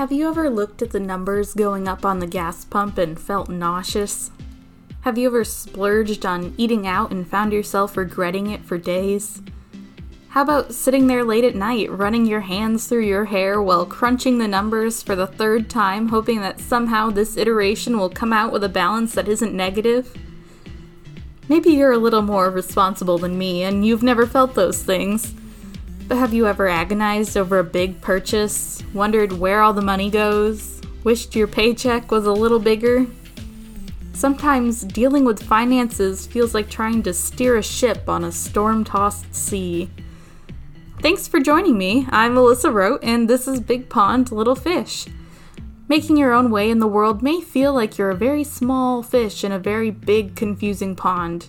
Have 0.00 0.12
you 0.12 0.30
ever 0.30 0.48
looked 0.48 0.80
at 0.80 0.92
the 0.92 0.98
numbers 0.98 1.52
going 1.52 1.86
up 1.86 2.06
on 2.06 2.20
the 2.20 2.26
gas 2.26 2.64
pump 2.64 2.96
and 2.96 3.20
felt 3.20 3.50
nauseous? 3.50 4.30
Have 5.02 5.18
you 5.18 5.28
ever 5.28 5.44
splurged 5.44 6.24
on 6.24 6.54
eating 6.56 6.86
out 6.86 7.10
and 7.10 7.28
found 7.28 7.52
yourself 7.52 7.98
regretting 7.98 8.46
it 8.46 8.64
for 8.64 8.78
days? 8.78 9.42
How 10.30 10.40
about 10.40 10.72
sitting 10.72 11.06
there 11.06 11.22
late 11.22 11.44
at 11.44 11.54
night, 11.54 11.90
running 11.90 12.24
your 12.24 12.40
hands 12.40 12.86
through 12.86 13.04
your 13.04 13.26
hair 13.26 13.60
while 13.60 13.84
crunching 13.84 14.38
the 14.38 14.48
numbers 14.48 15.02
for 15.02 15.14
the 15.14 15.26
third 15.26 15.68
time, 15.68 16.08
hoping 16.08 16.40
that 16.40 16.60
somehow 16.60 17.10
this 17.10 17.36
iteration 17.36 17.98
will 17.98 18.08
come 18.08 18.32
out 18.32 18.52
with 18.52 18.64
a 18.64 18.70
balance 18.70 19.12
that 19.12 19.28
isn't 19.28 19.52
negative? 19.52 20.16
Maybe 21.46 21.72
you're 21.72 21.92
a 21.92 21.98
little 21.98 22.22
more 22.22 22.48
responsible 22.48 23.18
than 23.18 23.36
me 23.36 23.64
and 23.64 23.84
you've 23.84 24.02
never 24.02 24.26
felt 24.26 24.54
those 24.54 24.82
things. 24.82 25.34
But 26.10 26.18
have 26.18 26.34
you 26.34 26.48
ever 26.48 26.66
agonized 26.66 27.36
over 27.36 27.60
a 27.60 27.64
big 27.64 28.00
purchase, 28.00 28.82
wondered 28.92 29.30
where 29.30 29.62
all 29.62 29.72
the 29.72 29.80
money 29.80 30.10
goes, 30.10 30.80
wished 31.04 31.36
your 31.36 31.46
paycheck 31.46 32.10
was 32.10 32.26
a 32.26 32.32
little 32.32 32.58
bigger? 32.58 33.06
Sometimes 34.12 34.82
dealing 34.82 35.24
with 35.24 35.40
finances 35.40 36.26
feels 36.26 36.52
like 36.52 36.68
trying 36.68 37.04
to 37.04 37.14
steer 37.14 37.56
a 37.58 37.62
ship 37.62 38.08
on 38.08 38.24
a 38.24 38.32
storm 38.32 38.82
tossed 38.82 39.32
sea. 39.32 39.88
Thanks 41.00 41.28
for 41.28 41.38
joining 41.38 41.78
me. 41.78 42.08
I'm 42.10 42.34
Alyssa 42.34 42.74
Wrote, 42.74 43.04
and 43.04 43.30
this 43.30 43.46
is 43.46 43.60
Big 43.60 43.88
Pond 43.88 44.32
Little 44.32 44.56
Fish. 44.56 45.06
Making 45.86 46.16
your 46.16 46.32
own 46.32 46.50
way 46.50 46.72
in 46.72 46.80
the 46.80 46.88
world 46.88 47.22
may 47.22 47.40
feel 47.40 47.72
like 47.72 47.98
you're 47.98 48.10
a 48.10 48.16
very 48.16 48.42
small 48.42 49.04
fish 49.04 49.44
in 49.44 49.52
a 49.52 49.60
very 49.60 49.92
big, 49.92 50.34
confusing 50.34 50.96
pond. 50.96 51.46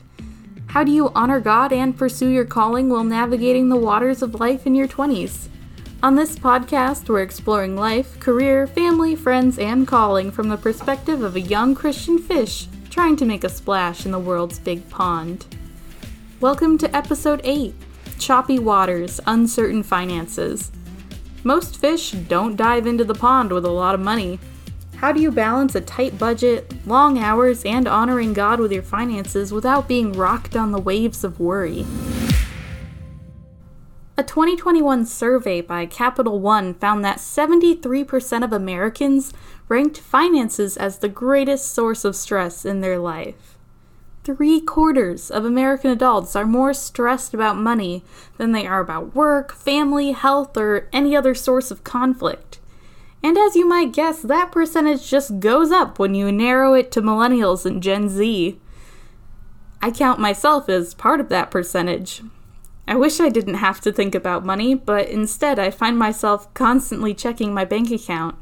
How 0.71 0.85
do 0.85 0.91
you 0.93 1.11
honor 1.13 1.41
God 1.41 1.73
and 1.73 1.97
pursue 1.97 2.29
your 2.29 2.45
calling 2.45 2.87
while 2.87 3.03
navigating 3.03 3.67
the 3.67 3.75
waters 3.75 4.21
of 4.21 4.39
life 4.39 4.65
in 4.65 4.73
your 4.73 4.87
20s? 4.87 5.49
On 6.01 6.15
this 6.15 6.39
podcast, 6.39 7.09
we're 7.09 7.21
exploring 7.21 7.75
life, 7.75 8.17
career, 8.21 8.65
family, 8.67 9.13
friends, 9.13 9.59
and 9.59 9.85
calling 9.85 10.31
from 10.31 10.47
the 10.47 10.55
perspective 10.55 11.23
of 11.23 11.35
a 11.35 11.41
young 11.41 11.75
Christian 11.75 12.17
fish 12.17 12.69
trying 12.89 13.17
to 13.17 13.25
make 13.25 13.43
a 13.43 13.49
splash 13.49 14.05
in 14.05 14.13
the 14.13 14.17
world's 14.17 14.59
big 14.59 14.89
pond. 14.89 15.45
Welcome 16.39 16.77
to 16.77 16.95
episode 16.95 17.41
8 17.43 17.75
Choppy 18.17 18.57
Waters, 18.57 19.19
Uncertain 19.27 19.83
Finances. 19.83 20.71
Most 21.43 21.81
fish 21.81 22.11
don't 22.11 22.55
dive 22.55 22.87
into 22.87 23.03
the 23.03 23.13
pond 23.13 23.51
with 23.51 23.65
a 23.65 23.69
lot 23.69 23.93
of 23.93 23.99
money. 23.99 24.39
How 25.01 25.11
do 25.11 25.19
you 25.19 25.31
balance 25.31 25.73
a 25.73 25.81
tight 25.81 26.19
budget, 26.19 26.75
long 26.85 27.17
hours, 27.17 27.65
and 27.65 27.87
honoring 27.87 28.33
God 28.33 28.59
with 28.59 28.71
your 28.71 28.83
finances 28.83 29.51
without 29.51 29.87
being 29.87 30.13
rocked 30.13 30.55
on 30.55 30.71
the 30.71 30.79
waves 30.79 31.23
of 31.23 31.39
worry? 31.39 31.87
A 34.15 34.21
2021 34.21 35.07
survey 35.07 35.59
by 35.59 35.87
Capital 35.87 36.39
One 36.39 36.75
found 36.75 37.03
that 37.03 37.17
73% 37.17 38.43
of 38.43 38.53
Americans 38.53 39.33
ranked 39.67 39.97
finances 39.97 40.77
as 40.77 40.99
the 40.99 41.09
greatest 41.09 41.73
source 41.73 42.05
of 42.05 42.15
stress 42.15 42.63
in 42.63 42.81
their 42.81 42.99
life. 42.99 43.57
Three 44.23 44.61
quarters 44.61 45.31
of 45.31 45.45
American 45.45 45.89
adults 45.89 46.35
are 46.35 46.45
more 46.45 46.75
stressed 46.75 47.33
about 47.33 47.57
money 47.57 48.03
than 48.37 48.51
they 48.51 48.67
are 48.67 48.81
about 48.81 49.15
work, 49.15 49.51
family, 49.51 50.11
health, 50.11 50.55
or 50.55 50.87
any 50.93 51.15
other 51.15 51.33
source 51.33 51.71
of 51.71 51.83
conflict. 51.83 52.59
And 53.23 53.37
as 53.37 53.55
you 53.55 53.67
might 53.67 53.93
guess, 53.93 54.21
that 54.21 54.51
percentage 54.51 55.07
just 55.07 55.39
goes 55.39 55.71
up 55.71 55.99
when 55.99 56.15
you 56.15 56.31
narrow 56.31 56.73
it 56.73 56.91
to 56.93 57.01
millennials 57.01 57.65
and 57.65 57.83
Gen 57.83 58.09
Z. 58.09 58.59
I 59.81 59.91
count 59.91 60.19
myself 60.19 60.69
as 60.69 60.93
part 60.93 61.19
of 61.19 61.29
that 61.29 61.51
percentage. 61.51 62.21
I 62.87 62.95
wish 62.95 63.19
I 63.19 63.29
didn't 63.29 63.55
have 63.55 63.79
to 63.81 63.91
think 63.91 64.15
about 64.15 64.45
money, 64.45 64.73
but 64.73 65.07
instead 65.07 65.59
I 65.59 65.71
find 65.71 65.97
myself 65.97 66.51
constantly 66.53 67.13
checking 67.13 67.53
my 67.53 67.63
bank 67.63 67.91
account. 67.91 68.35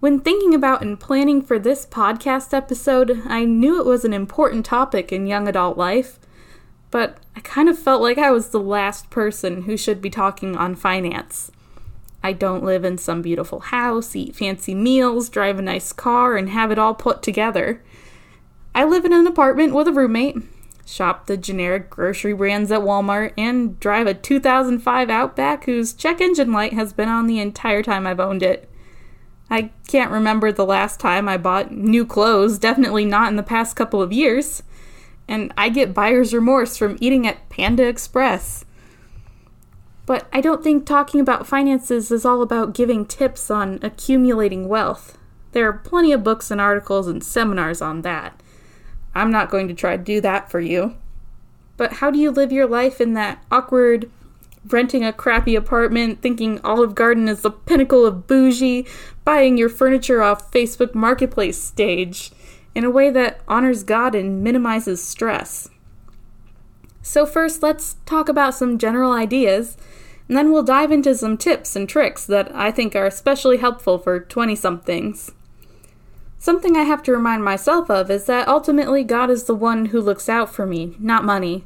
When 0.00 0.20
thinking 0.20 0.54
about 0.54 0.82
and 0.82 0.98
planning 0.98 1.40
for 1.42 1.58
this 1.58 1.86
podcast 1.86 2.52
episode, 2.52 3.22
I 3.26 3.44
knew 3.44 3.78
it 3.78 3.86
was 3.86 4.04
an 4.04 4.12
important 4.12 4.66
topic 4.66 5.12
in 5.12 5.26
young 5.26 5.48
adult 5.48 5.78
life, 5.78 6.18
but 6.90 7.18
I 7.34 7.40
kind 7.40 7.68
of 7.68 7.78
felt 7.78 8.02
like 8.02 8.18
I 8.18 8.30
was 8.30 8.48
the 8.48 8.60
last 8.60 9.08
person 9.10 9.62
who 9.62 9.76
should 9.76 10.00
be 10.00 10.10
talking 10.10 10.56
on 10.56 10.74
finance. 10.74 11.50
I 12.26 12.32
don't 12.32 12.64
live 12.64 12.84
in 12.84 12.98
some 12.98 13.22
beautiful 13.22 13.60
house, 13.60 14.16
eat 14.16 14.34
fancy 14.34 14.74
meals, 14.74 15.28
drive 15.28 15.60
a 15.60 15.62
nice 15.62 15.92
car, 15.92 16.36
and 16.36 16.50
have 16.50 16.72
it 16.72 16.78
all 16.78 16.92
put 16.92 17.22
together. 17.22 17.84
I 18.74 18.82
live 18.82 19.04
in 19.04 19.12
an 19.12 19.28
apartment 19.28 19.72
with 19.72 19.86
a 19.86 19.92
roommate, 19.92 20.38
shop 20.84 21.28
the 21.28 21.36
generic 21.36 21.88
grocery 21.88 22.32
brands 22.32 22.72
at 22.72 22.80
Walmart, 22.80 23.32
and 23.38 23.78
drive 23.78 24.08
a 24.08 24.14
2005 24.14 25.08
Outback 25.08 25.66
whose 25.66 25.94
check 25.94 26.20
engine 26.20 26.50
light 26.50 26.72
has 26.72 26.92
been 26.92 27.08
on 27.08 27.28
the 27.28 27.38
entire 27.38 27.84
time 27.84 28.08
I've 28.08 28.18
owned 28.18 28.42
it. 28.42 28.68
I 29.48 29.70
can't 29.86 30.10
remember 30.10 30.50
the 30.50 30.66
last 30.66 30.98
time 30.98 31.28
I 31.28 31.36
bought 31.36 31.70
new 31.70 32.04
clothes, 32.04 32.58
definitely 32.58 33.04
not 33.04 33.28
in 33.28 33.36
the 33.36 33.44
past 33.44 33.76
couple 33.76 34.02
of 34.02 34.12
years. 34.12 34.64
And 35.28 35.54
I 35.56 35.68
get 35.68 35.94
buyer's 35.94 36.34
remorse 36.34 36.76
from 36.76 36.98
eating 37.00 37.24
at 37.24 37.48
Panda 37.50 37.86
Express. 37.86 38.64
But 40.06 40.28
I 40.32 40.40
don't 40.40 40.62
think 40.62 40.86
talking 40.86 41.20
about 41.20 41.46
finances 41.46 42.10
is 42.10 42.24
all 42.24 42.40
about 42.40 42.74
giving 42.74 43.04
tips 43.04 43.50
on 43.50 43.80
accumulating 43.82 44.68
wealth. 44.68 45.18
There 45.52 45.68
are 45.68 45.72
plenty 45.72 46.12
of 46.12 46.22
books 46.22 46.50
and 46.50 46.60
articles 46.60 47.08
and 47.08 47.22
seminars 47.22 47.82
on 47.82 48.02
that. 48.02 48.40
I'm 49.14 49.32
not 49.32 49.50
going 49.50 49.66
to 49.68 49.74
try 49.74 49.96
to 49.96 50.02
do 50.02 50.20
that 50.20 50.50
for 50.50 50.60
you. 50.60 50.94
But 51.76 51.94
how 51.94 52.10
do 52.10 52.18
you 52.18 52.30
live 52.30 52.52
your 52.52 52.66
life 52.66 53.00
in 53.00 53.14
that 53.14 53.44
awkward, 53.50 54.10
renting 54.66 55.04
a 55.04 55.12
crappy 55.12 55.54
apartment, 55.54 56.22
thinking 56.22 56.60
Olive 56.62 56.94
Garden 56.94 57.28
is 57.28 57.42
the 57.42 57.50
pinnacle 57.50 58.06
of 58.06 58.26
bougie, 58.26 58.86
buying 59.24 59.58
your 59.58 59.68
furniture 59.68 60.22
off 60.22 60.52
Facebook 60.52 60.94
Marketplace 60.94 61.60
stage 61.60 62.30
in 62.74 62.84
a 62.84 62.90
way 62.90 63.10
that 63.10 63.40
honors 63.48 63.82
God 63.82 64.14
and 64.14 64.44
minimizes 64.44 65.02
stress. 65.02 65.68
So, 67.02 67.24
first, 67.24 67.62
let's 67.62 67.96
talk 68.04 68.28
about 68.28 68.54
some 68.54 68.78
general 68.78 69.12
ideas, 69.12 69.76
and 70.28 70.36
then 70.36 70.50
we'll 70.50 70.62
dive 70.62 70.90
into 70.90 71.14
some 71.14 71.36
tips 71.36 71.76
and 71.76 71.88
tricks 71.88 72.26
that 72.26 72.54
I 72.54 72.70
think 72.70 72.96
are 72.96 73.06
especially 73.06 73.58
helpful 73.58 73.98
for 73.98 74.20
20 74.20 74.56
somethings. 74.56 75.30
Something 76.38 76.76
I 76.76 76.82
have 76.82 77.02
to 77.04 77.12
remind 77.12 77.44
myself 77.44 77.90
of 77.90 78.10
is 78.10 78.26
that 78.26 78.48
ultimately 78.48 79.04
God 79.04 79.30
is 79.30 79.44
the 79.44 79.54
one 79.54 79.86
who 79.86 80.00
looks 80.00 80.28
out 80.28 80.52
for 80.52 80.66
me, 80.66 80.94
not 80.98 81.24
money. 81.24 81.64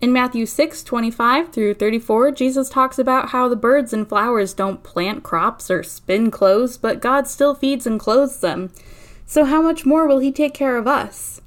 In 0.00 0.12
Matthew 0.12 0.46
6 0.46 0.82
25 0.82 1.52
through 1.52 1.74
34, 1.74 2.32
Jesus 2.32 2.68
talks 2.68 2.98
about 2.98 3.28
how 3.28 3.48
the 3.48 3.54
birds 3.54 3.92
and 3.92 4.08
flowers 4.08 4.54
don't 4.54 4.82
plant 4.82 5.22
crops 5.22 5.70
or 5.70 5.84
spin 5.84 6.30
clothes, 6.32 6.76
but 6.76 7.00
God 7.00 7.28
still 7.28 7.54
feeds 7.54 7.86
and 7.86 8.00
clothes 8.00 8.40
them. 8.40 8.72
So, 9.26 9.44
how 9.44 9.62
much 9.62 9.86
more 9.86 10.08
will 10.08 10.18
He 10.18 10.32
take 10.32 10.54
care 10.54 10.76
of 10.76 10.88
us? 10.88 11.40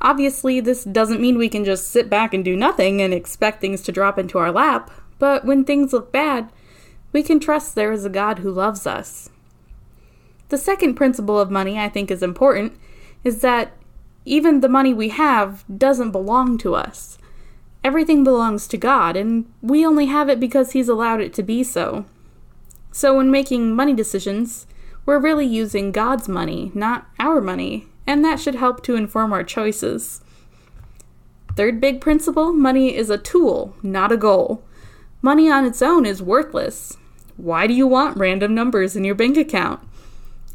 Obviously, 0.00 0.58
this 0.58 0.84
doesn't 0.84 1.20
mean 1.20 1.36
we 1.36 1.50
can 1.50 1.64
just 1.64 1.90
sit 1.90 2.08
back 2.08 2.32
and 2.32 2.42
do 2.42 2.56
nothing 2.56 3.02
and 3.02 3.12
expect 3.12 3.60
things 3.60 3.82
to 3.82 3.92
drop 3.92 4.18
into 4.18 4.38
our 4.38 4.50
lap, 4.50 4.90
but 5.22 5.44
when 5.44 5.64
things 5.64 5.92
look 5.92 6.10
bad, 6.10 6.50
we 7.12 7.22
can 7.22 7.38
trust 7.38 7.76
there 7.76 7.92
is 7.92 8.04
a 8.04 8.10
God 8.10 8.40
who 8.40 8.50
loves 8.50 8.88
us. 8.88 9.30
The 10.48 10.58
second 10.58 10.96
principle 10.96 11.38
of 11.38 11.48
money 11.48 11.78
I 11.78 11.88
think 11.88 12.10
is 12.10 12.24
important 12.24 12.76
is 13.22 13.40
that 13.40 13.72
even 14.24 14.58
the 14.58 14.68
money 14.68 14.92
we 14.92 15.10
have 15.10 15.64
doesn't 15.78 16.10
belong 16.10 16.58
to 16.58 16.74
us. 16.74 17.18
Everything 17.84 18.24
belongs 18.24 18.66
to 18.66 18.76
God, 18.76 19.16
and 19.16 19.44
we 19.60 19.86
only 19.86 20.06
have 20.06 20.28
it 20.28 20.40
because 20.40 20.72
He's 20.72 20.88
allowed 20.88 21.20
it 21.20 21.32
to 21.34 21.44
be 21.44 21.62
so. 21.62 22.04
So, 22.90 23.16
when 23.16 23.30
making 23.30 23.76
money 23.76 23.94
decisions, 23.94 24.66
we're 25.06 25.20
really 25.20 25.46
using 25.46 25.92
God's 25.92 26.28
money, 26.28 26.72
not 26.74 27.06
our 27.20 27.40
money, 27.40 27.86
and 28.08 28.24
that 28.24 28.40
should 28.40 28.56
help 28.56 28.82
to 28.82 28.96
inform 28.96 29.32
our 29.32 29.44
choices. 29.44 30.20
Third 31.54 31.80
big 31.80 32.00
principle 32.00 32.52
money 32.52 32.96
is 32.96 33.08
a 33.08 33.18
tool, 33.18 33.76
not 33.84 34.10
a 34.10 34.16
goal. 34.16 34.64
Money 35.24 35.48
on 35.48 35.64
its 35.64 35.80
own 35.80 36.04
is 36.04 36.20
worthless. 36.20 36.96
Why 37.36 37.68
do 37.68 37.74
you 37.74 37.86
want 37.86 38.18
random 38.18 38.56
numbers 38.56 38.96
in 38.96 39.04
your 39.04 39.14
bank 39.14 39.36
account? 39.36 39.80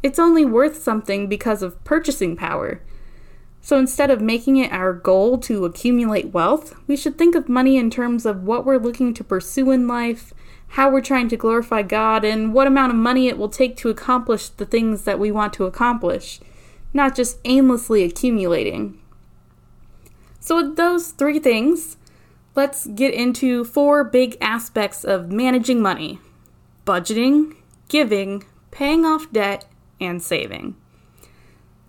It's 0.02 0.18
only 0.18 0.44
worth 0.44 0.82
something 0.82 1.26
because 1.26 1.62
of 1.62 1.82
purchasing 1.84 2.36
power. 2.36 2.82
So 3.62 3.78
instead 3.78 4.10
of 4.10 4.20
making 4.20 4.58
it 4.58 4.70
our 4.70 4.92
goal 4.92 5.38
to 5.38 5.64
accumulate 5.64 6.34
wealth, 6.34 6.74
we 6.86 6.96
should 6.96 7.16
think 7.16 7.34
of 7.34 7.48
money 7.48 7.78
in 7.78 7.88
terms 7.88 8.26
of 8.26 8.44
what 8.44 8.66
we're 8.66 8.76
looking 8.76 9.14
to 9.14 9.24
pursue 9.24 9.70
in 9.70 9.88
life, 9.88 10.34
how 10.68 10.90
we're 10.90 11.00
trying 11.00 11.28
to 11.28 11.36
glorify 11.38 11.80
God, 11.80 12.22
and 12.22 12.52
what 12.52 12.66
amount 12.66 12.92
of 12.92 12.98
money 12.98 13.28
it 13.28 13.38
will 13.38 13.48
take 13.48 13.74
to 13.78 13.88
accomplish 13.88 14.50
the 14.50 14.66
things 14.66 15.04
that 15.04 15.18
we 15.18 15.30
want 15.32 15.54
to 15.54 15.64
accomplish, 15.64 16.40
not 16.92 17.16
just 17.16 17.38
aimlessly 17.46 18.04
accumulating. 18.04 19.00
So, 20.40 20.56
with 20.56 20.76
those 20.76 21.10
three 21.10 21.38
things, 21.38 21.96
let's 22.58 22.88
get 22.88 23.14
into 23.14 23.62
four 23.62 24.02
big 24.02 24.36
aspects 24.40 25.04
of 25.04 25.30
managing 25.30 25.80
money 25.80 26.18
budgeting, 26.84 27.54
giving, 27.88 28.42
paying 28.72 29.04
off 29.04 29.30
debt, 29.30 29.64
and 30.00 30.20
saving. 30.20 30.74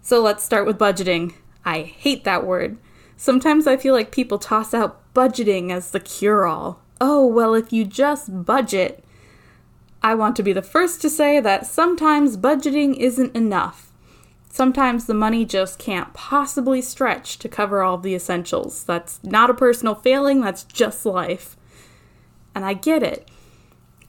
So, 0.03 0.21
let's 0.21 0.43
start 0.43 0.67
with 0.67 0.77
budgeting. 0.77 1.33
I 1.65 1.81
hate 1.81 2.23
that 2.25 2.45
word. 2.45 2.77
Sometimes 3.17 3.65
I 3.65 3.77
feel 3.77 3.95
like 3.95 4.11
people 4.11 4.37
toss 4.37 4.71
out 4.75 5.11
budgeting 5.15 5.71
as 5.71 5.89
the 5.89 5.99
cure 5.99 6.45
all. 6.45 6.81
Oh, 7.01 7.25
well, 7.25 7.55
if 7.55 7.73
you 7.73 7.83
just 7.83 8.45
budget. 8.45 9.03
I 10.03 10.13
want 10.13 10.35
to 10.35 10.43
be 10.43 10.53
the 10.53 10.61
first 10.61 11.01
to 11.01 11.09
say 11.09 11.39
that 11.39 11.65
sometimes 11.65 12.37
budgeting 12.37 12.95
isn't 12.95 13.35
enough. 13.35 13.88
Sometimes 14.51 15.05
the 15.05 15.13
money 15.13 15.45
just 15.45 15.77
can't 15.77 16.13
possibly 16.13 16.81
stretch 16.81 17.37
to 17.39 17.47
cover 17.47 17.81
all 17.81 17.97
the 17.97 18.15
essentials. 18.15 18.83
That's 18.83 19.23
not 19.23 19.49
a 19.49 19.53
personal 19.53 19.95
failing, 19.95 20.41
that's 20.41 20.63
just 20.63 21.05
life. 21.05 21.55
And 22.55 22.65
I 22.65 22.73
get 22.73 23.03
it. 23.03 23.29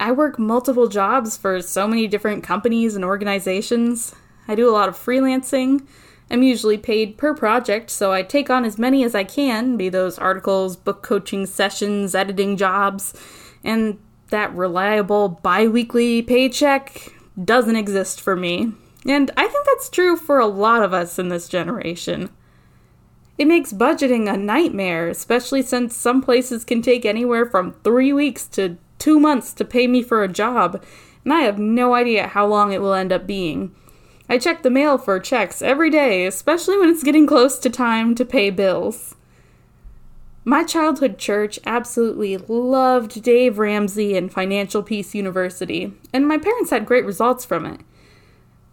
I 0.00 0.12
work 0.12 0.38
multiple 0.38 0.88
jobs 0.88 1.36
for 1.36 1.60
so 1.60 1.86
many 1.86 2.06
different 2.08 2.42
companies 2.42 2.96
and 2.96 3.04
organizations. 3.04 4.14
I 4.48 4.54
do 4.54 4.68
a 4.68 4.72
lot 4.72 4.88
of 4.88 4.96
freelancing. 4.96 5.86
I'm 6.30 6.42
usually 6.42 6.78
paid 6.78 7.18
per 7.18 7.34
project, 7.34 7.90
so 7.90 8.12
I 8.12 8.22
take 8.22 8.48
on 8.48 8.64
as 8.64 8.78
many 8.78 9.04
as 9.04 9.14
I 9.14 9.24
can, 9.24 9.76
be 9.76 9.88
those 9.88 10.18
articles, 10.18 10.76
book 10.76 11.02
coaching 11.02 11.44
sessions, 11.44 12.14
editing 12.14 12.56
jobs, 12.56 13.12
and 13.62 13.98
that 14.30 14.54
reliable 14.54 15.28
bi 15.28 15.66
weekly 15.66 16.22
paycheck 16.22 17.12
doesn't 17.44 17.76
exist 17.76 18.20
for 18.20 18.36
me. 18.36 18.72
And 19.06 19.30
I 19.36 19.46
think 19.46 19.66
that's 19.66 19.88
true 19.88 20.16
for 20.16 20.38
a 20.38 20.46
lot 20.46 20.82
of 20.82 20.92
us 20.92 21.18
in 21.18 21.28
this 21.28 21.48
generation. 21.48 22.30
It 23.38 23.46
makes 23.46 23.72
budgeting 23.72 24.30
a 24.30 24.36
nightmare, 24.36 25.08
especially 25.08 25.62
since 25.62 25.96
some 25.96 26.22
places 26.22 26.64
can 26.64 26.82
take 26.82 27.06
anywhere 27.06 27.46
from 27.46 27.74
three 27.82 28.12
weeks 28.12 28.46
to 28.48 28.76
two 28.98 29.18
months 29.18 29.54
to 29.54 29.64
pay 29.64 29.86
me 29.86 30.02
for 30.02 30.22
a 30.22 30.28
job, 30.28 30.84
and 31.24 31.32
I 31.32 31.40
have 31.40 31.58
no 31.58 31.94
idea 31.94 32.28
how 32.28 32.46
long 32.46 32.72
it 32.72 32.82
will 32.82 32.92
end 32.92 33.12
up 33.12 33.26
being. 33.26 33.74
I 34.28 34.36
check 34.36 34.62
the 34.62 34.70
mail 34.70 34.98
for 34.98 35.18
checks 35.18 35.62
every 35.62 35.88
day, 35.88 36.26
especially 36.26 36.78
when 36.78 36.90
it's 36.90 37.02
getting 37.02 37.26
close 37.26 37.58
to 37.60 37.70
time 37.70 38.14
to 38.16 38.24
pay 38.26 38.50
bills. 38.50 39.16
My 40.44 40.62
childhood 40.62 41.18
church 41.18 41.58
absolutely 41.64 42.36
loved 42.36 43.22
Dave 43.22 43.58
Ramsey 43.58 44.16
and 44.16 44.32
Financial 44.32 44.82
Peace 44.82 45.14
University, 45.14 45.92
and 46.12 46.28
my 46.28 46.38
parents 46.38 46.70
had 46.70 46.86
great 46.86 47.04
results 47.04 47.44
from 47.44 47.66
it. 47.66 47.80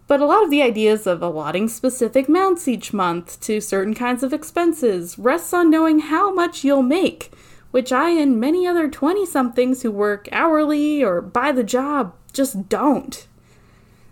But 0.08 0.22
a 0.22 0.26
lot 0.26 0.42
of 0.42 0.50
the 0.50 0.62
ideas 0.62 1.06
of 1.06 1.22
allotting 1.22 1.68
specific 1.68 2.28
amounts 2.28 2.66
each 2.66 2.94
month 2.94 3.38
to 3.42 3.60
certain 3.60 3.94
kinds 3.94 4.22
of 4.22 4.32
expenses 4.32 5.18
rests 5.18 5.52
on 5.52 5.70
knowing 5.70 5.98
how 6.00 6.32
much 6.32 6.64
you'll 6.64 6.82
make, 6.82 7.30
which 7.70 7.92
I 7.92 8.10
and 8.10 8.40
many 8.40 8.66
other 8.66 8.88
20 8.88 9.26
somethings 9.26 9.82
who 9.82 9.90
work 9.90 10.26
hourly 10.32 11.04
or 11.04 11.20
by 11.20 11.52
the 11.52 11.62
job 11.62 12.14
just 12.32 12.70
don't. 12.70 13.28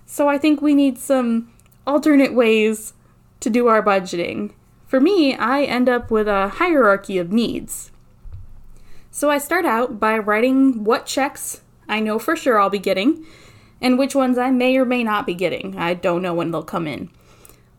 So 0.05 0.29
I 0.29 0.37
think 0.37 0.61
we 0.61 0.75
need 0.75 0.99
some 0.99 1.51
alternate 1.87 2.35
ways 2.35 2.93
to 3.41 3.49
do 3.49 3.67
our 3.69 3.83
budgeting. 3.83 4.53
For 4.87 5.01
me, 5.01 5.35
I 5.35 5.63
end 5.63 5.89
up 5.89 6.11
with 6.11 6.29
a 6.29 6.49
hierarchy 6.49 7.17
of 7.17 7.33
needs. 7.33 7.91
So 9.11 9.31
I 9.31 9.39
start 9.39 9.65
out 9.65 9.99
by 9.99 10.19
writing 10.19 10.85
what 10.85 11.07
checks 11.07 11.63
I 11.89 12.01
know 12.01 12.19
for 12.19 12.37
sure 12.37 12.61
I'll 12.61 12.69
be 12.69 12.79
getting 12.79 13.25
and 13.81 13.99
which 13.99 14.15
ones 14.15 14.39
I 14.39 14.51
may 14.51 14.77
or 14.77 14.85
may 14.85 15.05
not 15.05 15.27
be 15.27 15.35
getting. 15.35 15.77
I 15.77 15.95
don't 15.95 16.23
know 16.23 16.35
when 16.35 16.51
they'll 16.51 16.63
come 16.63 16.87
in. 16.87 17.11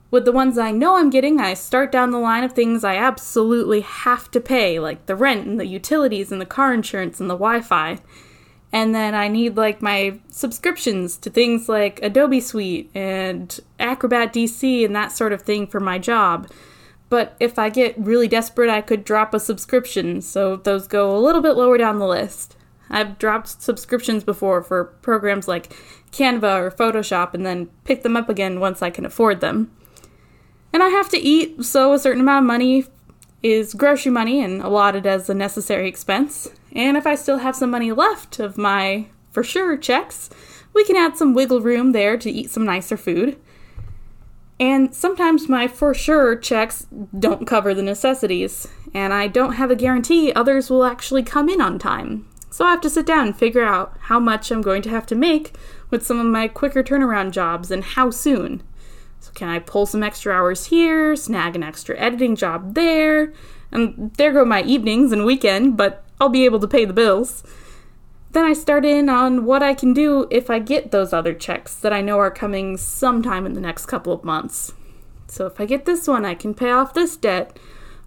With 0.10 0.24
the 0.24 0.32
ones 0.32 0.58
I 0.58 0.72
know 0.72 0.98
I'm 0.98 1.10
getting, 1.10 1.40
I 1.40 1.54
start 1.54 1.92
down 1.92 2.12
the 2.12 2.18
line 2.18 2.44
of 2.44 2.54
things 2.54 2.84
I 2.84 2.96
absolutely 2.96 3.82
have 3.82 4.32
to 4.32 4.40
pay, 4.40 4.80
like 4.80 5.06
the 5.06 5.16
rent 5.16 5.46
and 5.46 5.60
the 5.60 5.66
utilities 5.66 6.32
and 6.32 6.40
the 6.40 6.46
car 6.46 6.74
insurance 6.74 7.20
and 7.20 7.30
the 7.30 7.36
Wi 7.36 7.62
Fi. 7.62 8.00
And 8.72 8.94
then 8.94 9.16
I 9.16 9.28
need 9.28 9.58
like 9.58 9.82
my 9.82 10.20
subscriptions 10.30 11.18
to 11.18 11.30
things 11.30 11.70
like 11.70 12.02
Adobe 12.02 12.42
Suite 12.42 12.90
and 12.94 13.60
Acrobat 13.80 14.34
DC 14.34 14.86
and 14.86 14.96
that 14.96 15.12
sort 15.12 15.34
of 15.34 15.42
thing 15.42 15.68
for 15.68 15.80
my 15.80 15.98
job. 15.98 16.50
But 17.10 17.36
if 17.40 17.58
I 17.58 17.70
get 17.70 17.98
really 17.98 18.28
desperate, 18.28 18.70
I 18.70 18.82
could 18.82 19.06
drop 19.06 19.34
a 19.34 19.40
subscription, 19.40 20.22
so 20.22 20.58
those 20.58 20.88
go 20.88 21.16
a 21.16 21.20
little 21.20 21.42
bit 21.42 21.54
lower 21.54 21.78
down 21.78 22.00
the 22.00 22.08
list. 22.08 22.57
I've 22.90 23.18
dropped 23.18 23.62
subscriptions 23.62 24.24
before 24.24 24.64
for 24.64 24.86
programs 24.86 25.48
like 25.48 25.74
Canva 26.12 26.60
or 26.60 26.72
Photoshop 26.72 27.34
and 27.34 27.46
then 27.46 27.68
pick 27.84 28.04
them 28.04 28.16
up 28.16 28.30
again 28.30 28.60
once 28.60 28.82
I 28.82 28.90
can 28.90 29.06
afford 29.06 29.42
them. 29.42 29.72
And 30.74 30.84
I 30.84 30.90
have 30.90 31.10
to 31.10 31.18
eat, 31.18 31.64
so 31.66 31.94
a 31.94 32.00
certain 32.00 32.22
amount 32.22 32.44
of 32.44 32.48
money 32.48 32.86
is 33.44 33.74
grocery 33.74 34.12
money 34.12 34.44
and 34.44 34.62
allotted 34.62 35.06
as 35.06 35.30
a 35.30 35.34
necessary 35.34 35.88
expense. 35.88 36.50
And 36.74 36.98
if 36.98 37.08
I 37.08 37.16
still 37.16 37.40
have 37.40 37.56
some 37.56 37.72
money 37.72 37.92
left 37.92 38.40
of 38.40 38.58
my 38.58 39.08
for 39.32 39.44
sure 39.44 39.78
checks, 39.78 40.30
we 40.74 40.84
can 40.84 40.96
add 40.96 41.18
some 41.18 41.34
wiggle 41.34 41.62
room 41.62 41.92
there 41.92 42.18
to 42.18 42.30
eat 42.30 42.52
some 42.52 42.66
nicer 42.66 42.98
food. 42.98 43.38
And 44.60 44.94
sometimes 44.94 45.48
my 45.48 45.68
for 45.68 45.94
sure 45.94 46.36
checks 46.36 46.88
don't 47.18 47.46
cover 47.46 47.74
the 47.74 47.84
necessities, 47.84 48.68
and 48.94 49.14
I 49.14 49.28
don't 49.28 49.54
have 49.54 49.70
a 49.70 49.76
guarantee 49.76 50.34
others 50.34 50.70
will 50.70 50.84
actually 50.84 51.24
come 51.24 51.48
in 51.48 51.62
on 51.62 51.78
time. 51.78 52.28
So 52.50 52.66
I 52.66 52.72
have 52.72 52.82
to 52.82 52.90
sit 52.90 53.06
down 53.06 53.28
and 53.28 53.38
figure 53.38 53.64
out 53.64 53.98
how 54.02 54.20
much 54.20 54.52
I'm 54.52 54.62
going 54.62 54.82
to 54.84 54.90
have 54.90 55.06
to 55.08 55.16
make 55.16 55.54
with 55.90 56.06
some 56.06 56.20
of 56.20 56.26
my 56.26 56.48
quicker 56.48 56.84
turnaround 56.84 57.32
jobs 57.32 57.72
and 57.72 57.84
how 57.84 58.10
soon. 58.10 58.64
So, 59.20 59.32
can 59.34 59.50
I 59.50 59.60
pull 59.60 59.86
some 59.86 60.04
extra 60.04 60.34
hours 60.34 60.68
here, 60.68 61.16
snag 61.16 61.56
an 61.56 61.64
extra 61.64 61.98
editing 61.98 62.36
job 62.36 62.76
there? 62.76 63.34
And 63.72 64.14
there 64.16 64.32
go 64.32 64.46
my 64.46 64.64
evenings 64.64 65.12
and 65.12 65.26
weekend, 65.26 65.76
but 65.76 66.04
I'll 66.20 66.30
be 66.30 66.46
able 66.46 66.60
to 66.60 66.68
pay 66.68 66.86
the 66.86 66.94
bills. 66.94 67.44
Then 68.32 68.46
I 68.46 68.54
start 68.54 68.86
in 68.86 69.10
on 69.10 69.46
what 69.46 69.64
I 69.64 69.74
can 69.74 69.94
do 69.94 70.28
if 70.30 70.50
I 70.50 70.60
get 70.60 70.92
those 70.92 71.14
other 71.14 71.34
checks 71.34 71.76
that 71.76 71.94
I 71.94 72.02
know 72.02 72.20
are 72.20 72.32
coming 72.32 72.78
sometime 72.78 73.46
in 73.46 73.54
the 73.54 73.62
next 73.62 73.88
couple 73.88 74.14
of 74.14 74.24
months. 74.24 74.74
So 75.28 75.46
if 75.46 75.60
I 75.60 75.66
get 75.66 75.86
this 75.86 76.08
one, 76.08 76.26
I 76.26 76.36
can 76.36 76.54
pay 76.54 76.72
off 76.72 76.94
this 76.94 77.16
debt, 77.18 77.58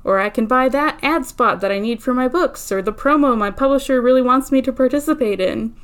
or 0.04 0.18
I 0.18 0.30
can 0.30 0.46
buy 0.46 0.68
that 0.68 0.98
ad 1.02 1.26
spot 1.26 1.60
that 1.60 1.72
I 1.72 1.78
need 1.78 2.02
for 2.02 2.14
my 2.14 2.28
books, 2.28 2.70
or 2.72 2.80
the 2.80 2.92
promo 2.92 3.36
my 3.36 3.50
publisher 3.50 4.00
really 4.00 4.22
wants 4.22 4.50
me 4.50 4.62
to 4.62 4.72
participate 4.72 5.40
in. 5.40 5.74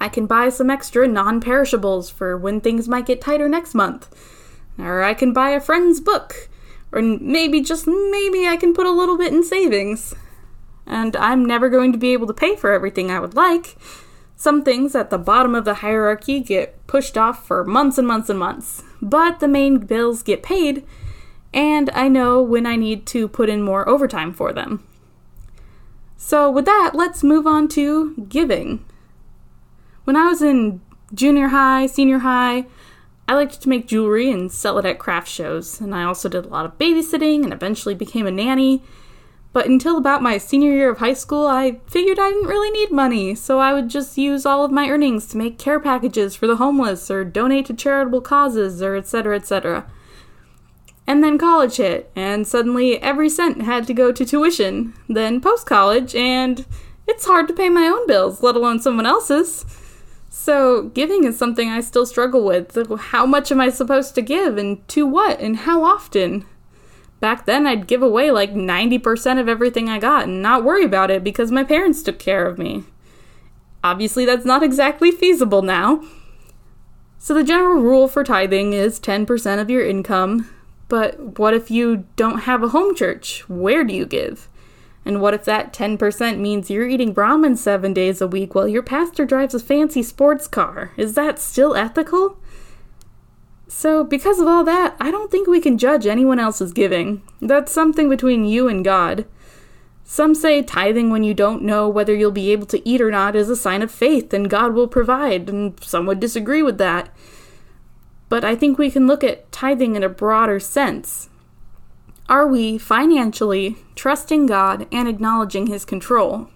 I 0.00 0.08
can 0.08 0.26
buy 0.26 0.48
some 0.48 0.70
extra 0.70 1.06
non 1.06 1.40
perishables 1.40 2.08
for 2.08 2.36
when 2.36 2.60
things 2.60 2.88
might 2.88 3.06
get 3.06 3.20
tighter 3.20 3.48
next 3.48 3.74
month. 3.74 4.08
Or 4.78 5.02
I 5.02 5.12
can 5.12 5.32
buy 5.32 5.50
a 5.50 5.60
friend's 5.60 6.00
book. 6.00 6.48
Or 6.90 7.02
maybe, 7.02 7.60
just 7.60 7.86
maybe, 7.86 8.46
I 8.46 8.56
can 8.56 8.74
put 8.74 8.86
a 8.86 8.90
little 8.90 9.18
bit 9.18 9.32
in 9.32 9.44
savings. 9.44 10.14
And 10.86 11.14
I'm 11.16 11.44
never 11.44 11.68
going 11.68 11.92
to 11.92 11.98
be 11.98 12.12
able 12.14 12.26
to 12.26 12.34
pay 12.34 12.56
for 12.56 12.72
everything 12.72 13.10
I 13.10 13.20
would 13.20 13.34
like. 13.34 13.76
Some 14.36 14.64
things 14.64 14.94
at 14.94 15.10
the 15.10 15.18
bottom 15.18 15.54
of 15.54 15.66
the 15.66 15.74
hierarchy 15.74 16.40
get 16.40 16.86
pushed 16.86 17.18
off 17.18 17.46
for 17.46 17.62
months 17.62 17.98
and 17.98 18.08
months 18.08 18.30
and 18.30 18.38
months. 18.38 18.82
But 19.02 19.38
the 19.38 19.46
main 19.46 19.78
bills 19.78 20.22
get 20.22 20.42
paid, 20.42 20.84
and 21.52 21.90
I 21.90 22.08
know 22.08 22.42
when 22.42 22.66
I 22.66 22.76
need 22.76 23.06
to 23.08 23.28
put 23.28 23.48
in 23.48 23.62
more 23.62 23.88
overtime 23.88 24.32
for 24.32 24.52
them. 24.52 24.86
So, 26.16 26.50
with 26.50 26.66
that, 26.66 26.92
let's 26.94 27.22
move 27.22 27.46
on 27.46 27.66
to 27.68 28.14
giving. 28.28 28.84
When 30.04 30.16
I 30.16 30.26
was 30.26 30.42
in 30.42 30.80
junior 31.14 31.48
high, 31.48 31.86
senior 31.86 32.18
high, 32.18 32.66
I 33.26 33.34
liked 33.34 33.60
to 33.62 33.68
make 33.68 33.86
jewelry 33.86 34.30
and 34.30 34.50
sell 34.50 34.78
it 34.78 34.84
at 34.84 34.98
craft 34.98 35.28
shows, 35.28 35.80
and 35.80 35.94
I 35.94 36.04
also 36.04 36.28
did 36.28 36.44
a 36.44 36.48
lot 36.48 36.66
of 36.66 36.78
babysitting 36.78 37.44
and 37.44 37.52
eventually 37.52 37.94
became 37.94 38.26
a 38.26 38.30
nanny. 38.30 38.82
But 39.52 39.66
until 39.66 39.96
about 39.96 40.22
my 40.22 40.38
senior 40.38 40.72
year 40.72 40.90
of 40.90 40.98
high 40.98 41.14
school, 41.14 41.46
I 41.46 41.80
figured 41.86 42.18
I 42.18 42.30
didn't 42.30 42.48
really 42.48 42.70
need 42.70 42.92
money, 42.92 43.34
so 43.34 43.58
I 43.58 43.72
would 43.72 43.88
just 43.88 44.18
use 44.18 44.46
all 44.46 44.64
of 44.64 44.70
my 44.70 44.88
earnings 44.88 45.26
to 45.28 45.36
make 45.36 45.58
care 45.58 45.80
packages 45.80 46.36
for 46.36 46.46
the 46.46 46.56
homeless 46.56 47.10
or 47.10 47.24
donate 47.24 47.66
to 47.66 47.74
charitable 47.74 48.20
causes 48.20 48.82
or 48.82 48.94
etc. 48.94 49.36
etc. 49.36 49.90
And 51.10 51.24
then 51.24 51.38
college 51.38 51.78
hit, 51.78 52.08
and 52.14 52.46
suddenly 52.46 53.02
every 53.02 53.28
cent 53.28 53.62
had 53.62 53.84
to 53.88 53.92
go 53.92 54.12
to 54.12 54.24
tuition. 54.24 54.94
Then 55.08 55.40
post 55.40 55.66
college, 55.66 56.14
and 56.14 56.64
it's 57.04 57.26
hard 57.26 57.48
to 57.48 57.52
pay 57.52 57.68
my 57.68 57.88
own 57.88 58.06
bills, 58.06 58.44
let 58.44 58.54
alone 58.54 58.78
someone 58.78 59.06
else's. 59.06 59.66
So, 60.28 60.84
giving 60.94 61.24
is 61.24 61.36
something 61.36 61.68
I 61.68 61.80
still 61.80 62.06
struggle 62.06 62.44
with. 62.44 62.78
How 62.96 63.26
much 63.26 63.50
am 63.50 63.60
I 63.60 63.70
supposed 63.70 64.14
to 64.14 64.22
give, 64.22 64.56
and 64.56 64.86
to 64.86 65.04
what, 65.04 65.40
and 65.40 65.56
how 65.56 65.82
often? 65.82 66.44
Back 67.18 67.44
then, 67.44 67.66
I'd 67.66 67.88
give 67.88 68.04
away 68.04 68.30
like 68.30 68.54
90% 68.54 69.40
of 69.40 69.48
everything 69.48 69.88
I 69.88 69.98
got 69.98 70.28
and 70.28 70.40
not 70.40 70.62
worry 70.62 70.84
about 70.84 71.10
it 71.10 71.24
because 71.24 71.50
my 71.50 71.64
parents 71.64 72.04
took 72.04 72.20
care 72.20 72.46
of 72.46 72.56
me. 72.56 72.84
Obviously, 73.82 74.24
that's 74.24 74.46
not 74.46 74.62
exactly 74.62 75.10
feasible 75.10 75.62
now. 75.62 76.04
So, 77.18 77.34
the 77.34 77.42
general 77.42 77.82
rule 77.82 78.06
for 78.06 78.22
tithing 78.22 78.74
is 78.74 79.00
10% 79.00 79.60
of 79.60 79.68
your 79.68 79.84
income. 79.84 80.48
But 80.90 81.38
what 81.38 81.54
if 81.54 81.70
you 81.70 82.04
don't 82.16 82.40
have 82.40 82.64
a 82.64 82.68
home 82.70 82.96
church? 82.96 83.48
Where 83.48 83.84
do 83.84 83.94
you 83.94 84.04
give? 84.04 84.48
And 85.04 85.22
what 85.22 85.34
if 85.34 85.44
that 85.44 85.72
10% 85.72 86.38
means 86.38 86.68
you're 86.68 86.88
eating 86.88 87.14
ramen 87.14 87.56
seven 87.56 87.94
days 87.94 88.20
a 88.20 88.26
week 88.26 88.54
while 88.54 88.66
your 88.66 88.82
pastor 88.82 89.24
drives 89.24 89.54
a 89.54 89.60
fancy 89.60 90.02
sports 90.02 90.48
car? 90.48 90.90
Is 90.96 91.14
that 91.14 91.38
still 91.38 91.76
ethical? 91.76 92.38
So, 93.68 94.02
because 94.02 94.40
of 94.40 94.48
all 94.48 94.64
that, 94.64 94.96
I 94.98 95.12
don't 95.12 95.30
think 95.30 95.46
we 95.46 95.60
can 95.60 95.78
judge 95.78 96.06
anyone 96.06 96.40
else's 96.40 96.72
giving. 96.72 97.22
That's 97.40 97.70
something 97.70 98.08
between 98.08 98.44
you 98.44 98.66
and 98.68 98.84
God. 98.84 99.26
Some 100.02 100.34
say 100.34 100.60
tithing 100.60 101.10
when 101.10 101.22
you 101.22 101.34
don't 101.34 101.62
know 101.62 101.88
whether 101.88 102.12
you'll 102.12 102.32
be 102.32 102.50
able 102.50 102.66
to 102.66 102.86
eat 102.86 103.00
or 103.00 103.12
not 103.12 103.36
is 103.36 103.48
a 103.48 103.54
sign 103.54 103.80
of 103.80 103.92
faith 103.92 104.34
and 104.34 104.50
God 104.50 104.74
will 104.74 104.88
provide, 104.88 105.48
and 105.48 105.80
some 105.84 106.04
would 106.06 106.18
disagree 106.18 106.64
with 106.64 106.78
that. 106.78 107.14
But 108.30 108.44
I 108.44 108.56
think 108.56 108.78
we 108.78 108.90
can 108.90 109.06
look 109.06 109.22
at 109.22 109.52
tithing 109.52 109.96
in 109.96 110.02
a 110.02 110.08
broader 110.08 110.58
sense. 110.58 111.28
Are 112.28 112.46
we 112.46 112.78
financially 112.78 113.76
trusting 113.96 114.46
God 114.46 114.86
and 114.90 115.08
acknowledging 115.08 115.66
His 115.66 115.84
control? 115.84 116.48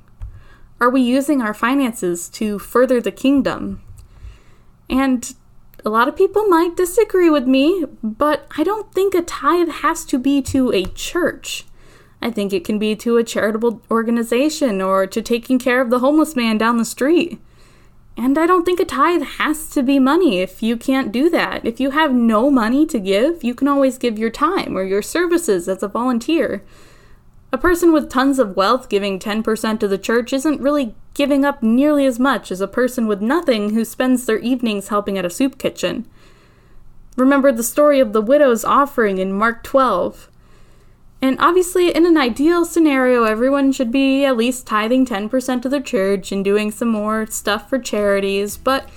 Are 0.81 0.89
we 0.89 1.03
using 1.03 1.43
our 1.43 1.53
finances 1.53 2.29
to 2.31 2.59
further 2.59 3.01
the 3.01 3.11
kingdom? 3.11 3.83
And 4.89 5.35
a 5.85 5.91
lot 5.91 6.07
of 6.07 6.17
people 6.17 6.47
might 6.47 6.77
disagree 6.77 7.29
with 7.29 7.47
me, 7.47 7.85
but 8.03 8.47
I 8.57 8.63
don't 8.63 8.93
think 8.93 9.15
a 9.15 9.23
tithe 9.23 9.69
has 9.69 10.05
to 10.07 10.19
be 10.19 10.41
to 10.43 10.71
a 10.73 10.85
church. 10.85 11.65
I 12.23 12.31
think 12.31 12.53
it 12.53 12.65
can 12.65 12.79
be 12.79 12.95
to 12.97 13.17
a 13.17 13.25
charitable 13.25 13.83
organization 13.91 14.81
or 14.81 15.07
to 15.09 15.21
taking 15.21 15.59
care 15.59 15.81
of 15.81 15.91
the 15.91 15.99
homeless 15.99 16.37
man 16.37 16.57
down 16.57 16.79
the 16.79 16.85
street. 16.85 17.41
And 18.17 18.39
I 18.39 18.47
don't 18.47 18.65
think 18.65 18.79
a 18.79 18.85
tithe 18.85 19.23
has 19.23 19.69
to 19.71 19.83
be 19.83 19.99
money 19.99 20.39
if 20.39 20.63
you 20.63 20.77
can't 20.77 21.11
do 21.11 21.29
that. 21.31 21.65
If 21.65 21.81
you 21.81 21.91
have 21.91 22.15
no 22.15 22.49
money 22.49 22.87
to 22.87 23.01
give, 23.01 23.43
you 23.43 23.55
can 23.55 23.67
always 23.67 23.99
give 23.99 24.19
your 24.19 24.31
time 24.31 24.77
or 24.77 24.85
your 24.85 25.03
services 25.03 25.69
as 25.69 25.83
a 25.83 25.89
volunteer. 25.89 26.63
A 27.53 27.59
person 27.59 27.93
with 27.93 28.11
tons 28.11 28.39
of 28.39 28.57
wealth 28.57 28.89
giving 28.89 29.19
10% 29.19 29.81
to 29.81 29.89
the 29.89 29.99
church 29.99 30.33
isn't 30.33 30.61
really 30.61 30.95
giving 31.15 31.45
up 31.45 31.63
nearly 31.63 32.07
as 32.07 32.19
much 32.19 32.51
as 32.51 32.61
a 32.61 32.69
person 32.69 33.07
with 33.07 33.21
nothing 33.21 33.71
who 33.71 33.85
spends 33.85 34.27
their 34.27 34.39
evenings 34.39 34.89
helping 34.89 35.19
at 35.19 35.25
a 35.25 35.31
soup 35.31 35.59
kitchen. 35.59 36.07
Remember 37.17 37.53
the 37.53 37.63
story 37.63 38.01
of 38.01 38.13
the 38.13 38.23
widow's 38.23 38.65
offering 38.65 39.19
in 39.19 39.33
Mark 39.33 39.63
12. 39.63 40.29
And 41.25 41.39
obviously, 41.41 41.89
in 41.89 42.05
an 42.05 42.19
ideal 42.19 42.67
scenario, 42.67 43.25
everyone 43.25 43.73
should 43.73 43.91
be 43.91 44.27
at 44.27 44.37
least 44.37 44.67
tithing 44.67 45.07
10% 45.07 45.63
to 45.63 45.71
their 45.71 45.81
church 45.81 46.31
and 46.31 46.45
doing 46.45 46.71
some 46.71 46.89
more 46.89 47.25
stuff 47.25 47.71
for 47.71 47.79
charities. 47.79 48.59
But 48.59 48.91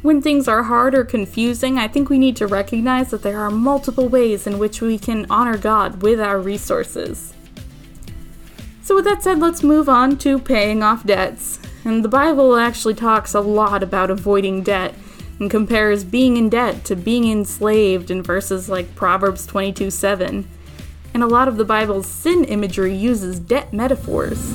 when 0.00 0.22
things 0.22 0.48
are 0.48 0.62
hard 0.62 0.94
or 0.94 1.04
confusing, 1.04 1.76
I 1.76 1.86
think 1.86 2.08
we 2.08 2.18
need 2.18 2.36
to 2.36 2.46
recognize 2.46 3.10
that 3.10 3.22
there 3.22 3.38
are 3.38 3.50
multiple 3.50 4.08
ways 4.08 4.46
in 4.46 4.58
which 4.58 4.80
we 4.80 4.98
can 4.98 5.26
honor 5.28 5.58
God 5.58 6.00
with 6.00 6.18
our 6.20 6.40
resources. 6.40 7.34
So, 8.80 8.94
with 8.94 9.04
that 9.04 9.22
said, 9.22 9.38
let's 9.38 9.62
move 9.62 9.90
on 9.90 10.16
to 10.20 10.38
paying 10.38 10.82
off 10.82 11.04
debts. 11.04 11.60
And 11.84 12.02
the 12.02 12.08
Bible 12.08 12.56
actually 12.56 12.94
talks 12.94 13.34
a 13.34 13.42
lot 13.42 13.82
about 13.82 14.10
avoiding 14.10 14.62
debt 14.62 14.94
and 15.38 15.50
compares 15.50 16.02
being 16.02 16.38
in 16.38 16.48
debt 16.48 16.86
to 16.86 16.96
being 16.96 17.30
enslaved 17.30 18.10
in 18.10 18.22
verses 18.22 18.70
like 18.70 18.96
Proverbs 18.96 19.44
22 19.44 19.90
7 19.90 20.48
and 21.14 21.22
a 21.22 21.26
lot 21.26 21.48
of 21.48 21.56
the 21.56 21.64
Bible's 21.64 22.06
sin 22.06 22.44
imagery 22.44 22.94
uses 22.94 23.38
debt 23.38 23.72
metaphors. 23.72 24.54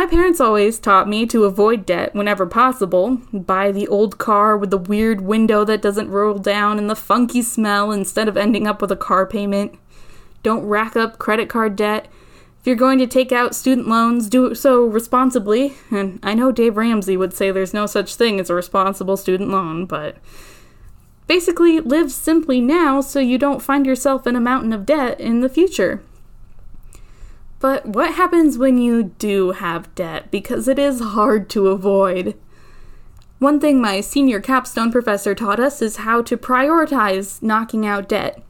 My 0.00 0.06
parents 0.06 0.40
always 0.40 0.78
taught 0.78 1.08
me 1.08 1.26
to 1.26 1.44
avoid 1.44 1.84
debt 1.84 2.14
whenever 2.14 2.46
possible. 2.46 3.16
Buy 3.32 3.70
the 3.70 3.86
old 3.88 4.16
car 4.18 4.56
with 4.56 4.70
the 4.70 4.78
weird 4.78 5.20
window 5.20 5.64
that 5.64 5.82
doesn't 5.82 6.10
roll 6.10 6.38
down 6.38 6.78
and 6.78 6.88
the 6.88 6.96
funky 6.96 7.42
smell 7.42 7.92
instead 7.92 8.26
of 8.28 8.36
ending 8.36 8.66
up 8.66 8.80
with 8.80 8.90
a 8.90 8.96
car 8.96 9.26
payment. 9.26 9.78
Don't 10.42 10.64
rack 10.64 10.96
up 10.96 11.18
credit 11.18 11.48
card 11.50 11.76
debt 11.76 12.08
if 12.60 12.66
you're 12.66 12.76
going 12.76 12.98
to 12.98 13.06
take 13.06 13.32
out 13.32 13.54
student 13.54 13.88
loans, 13.88 14.28
do 14.28 14.54
so 14.54 14.84
responsibly. 14.84 15.74
And 15.90 16.20
I 16.22 16.34
know 16.34 16.52
Dave 16.52 16.76
Ramsey 16.76 17.16
would 17.16 17.32
say 17.32 17.50
there's 17.50 17.72
no 17.72 17.86
such 17.86 18.14
thing 18.14 18.38
as 18.38 18.50
a 18.50 18.54
responsible 18.54 19.16
student 19.16 19.48
loan, 19.48 19.86
but 19.86 20.16
basically 21.26 21.80
live 21.80 22.12
simply 22.12 22.60
now 22.60 23.00
so 23.00 23.18
you 23.18 23.38
don't 23.38 23.62
find 23.62 23.86
yourself 23.86 24.26
in 24.26 24.36
a 24.36 24.40
mountain 24.40 24.74
of 24.74 24.84
debt 24.84 25.18
in 25.18 25.40
the 25.40 25.48
future. 25.48 26.02
But 27.60 27.86
what 27.86 28.14
happens 28.14 28.58
when 28.58 28.76
you 28.76 29.04
do 29.04 29.52
have 29.52 29.94
debt? 29.94 30.30
Because 30.30 30.68
it 30.68 30.78
is 30.78 31.00
hard 31.00 31.48
to 31.50 31.68
avoid. 31.68 32.36
One 33.38 33.58
thing 33.58 33.80
my 33.80 34.02
senior 34.02 34.40
capstone 34.40 34.92
professor 34.92 35.34
taught 35.34 35.60
us 35.60 35.80
is 35.80 35.96
how 35.96 36.20
to 36.22 36.36
prioritize 36.36 37.42
knocking 37.42 37.86
out 37.86 38.06
debt. 38.06 38.42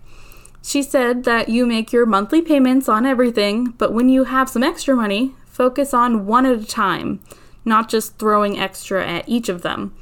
She 0.62 0.82
said 0.82 1.24
that 1.24 1.48
you 1.48 1.66
make 1.66 1.92
your 1.92 2.06
monthly 2.06 2.42
payments 2.42 2.88
on 2.88 3.06
everything, 3.06 3.74
but 3.78 3.92
when 3.92 4.08
you 4.08 4.24
have 4.24 4.48
some 4.48 4.62
extra 4.62 4.94
money, 4.94 5.34
focus 5.46 5.94
on 5.94 6.26
one 6.26 6.46
at 6.46 6.60
a 6.60 6.66
time, 6.66 7.20
not 7.64 7.88
just 7.88 8.18
throwing 8.18 8.58
extra 8.58 9.06
at 9.06 9.28
each 9.28 9.48
of 9.48 9.62
them. 9.62 9.94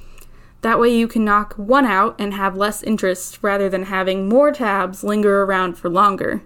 That 0.62 0.80
way 0.80 0.94
you 0.94 1.06
can 1.06 1.24
knock 1.24 1.54
one 1.54 1.86
out 1.86 2.16
and 2.18 2.34
have 2.34 2.56
less 2.56 2.82
interest 2.82 3.38
rather 3.42 3.68
than 3.68 3.84
having 3.84 4.28
more 4.28 4.50
tabs 4.50 5.04
linger 5.04 5.42
around 5.42 5.78
for 5.78 5.88
longer. 5.88 6.42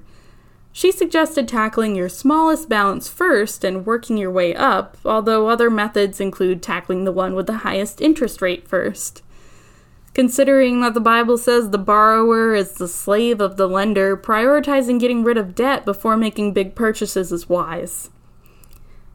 She 0.72 0.92
suggested 0.92 1.48
tackling 1.48 1.94
your 1.94 2.08
smallest 2.08 2.68
balance 2.68 3.08
first 3.08 3.64
and 3.64 3.84
working 3.86 4.16
your 4.16 4.30
way 4.30 4.54
up, 4.54 4.96
although 5.04 5.48
other 5.48 5.70
methods 5.70 6.20
include 6.20 6.62
tackling 6.62 7.04
the 7.04 7.12
one 7.12 7.34
with 7.34 7.46
the 7.46 7.58
highest 7.58 8.00
interest 8.00 8.40
rate 8.40 8.68
first. 8.68 9.22
Considering 10.14 10.80
that 10.82 10.92
the 10.92 11.00
Bible 11.00 11.38
says 11.38 11.70
the 11.70 11.78
borrower 11.78 12.54
is 12.54 12.72
the 12.72 12.88
slave 12.88 13.40
of 13.40 13.56
the 13.56 13.66
lender, 13.66 14.14
prioritizing 14.14 15.00
getting 15.00 15.24
rid 15.24 15.38
of 15.38 15.54
debt 15.54 15.86
before 15.86 16.18
making 16.18 16.52
big 16.52 16.74
purchases 16.74 17.32
is 17.32 17.48
wise. 17.48 18.10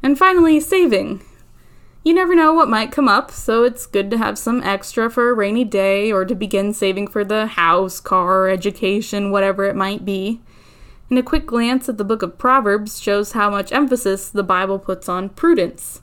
And 0.02 0.18
finally, 0.18 0.60
saving. 0.60 1.22
You 2.04 2.14
never 2.14 2.34
know 2.34 2.54
what 2.54 2.70
might 2.70 2.92
come 2.92 3.08
up, 3.08 3.32
so 3.32 3.64
it's 3.64 3.86
good 3.86 4.10
to 4.12 4.18
have 4.18 4.40
some 4.40 4.64
extra 4.64 5.10
for 5.10 5.30
a 5.30 5.34
rainy 5.34 5.66
day 5.66 6.12
or 6.12 6.26
to 6.26 6.34
begin 6.34 6.74
saving 6.74 7.08
for 7.08 7.24
the 7.24 7.48
house, 7.48 8.00
car, 8.00 8.48
education, 8.48 9.30
whatever 9.30 9.66
it 9.66 9.76
might 9.76 10.06
be. 10.06 10.42
And 11.10 11.20
a 11.20 11.24
quick 11.24 11.46
glance 11.46 11.88
at 11.88 11.98
the 11.98 12.04
book 12.04 12.22
of 12.22 12.38
Proverbs 12.38 13.00
shows 13.00 13.34
how 13.34 13.50
much 13.52 13.72
emphasis 13.72 14.30
the 14.30 14.44
Bible 14.44 14.80
puts 14.80 15.08
on 15.08 15.30
prudence. 15.30 16.02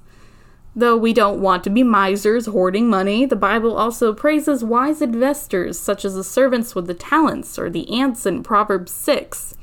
Though 0.76 0.96
we 0.96 1.12
don't 1.12 1.40
want 1.40 1.62
to 1.64 1.70
be 1.70 1.84
misers 1.84 2.46
hoarding 2.46 2.88
money, 2.88 3.26
the 3.26 3.36
Bible 3.36 3.76
also 3.76 4.12
praises 4.12 4.64
wise 4.64 5.00
investors, 5.00 5.78
such 5.78 6.04
as 6.04 6.16
the 6.16 6.24
servants 6.24 6.74
with 6.74 6.88
the 6.88 6.94
talents 6.94 7.58
or 7.58 7.70
the 7.70 7.88
ants 8.00 8.26
in 8.26 8.42
Proverbs 8.42 8.90
6. 8.90 9.54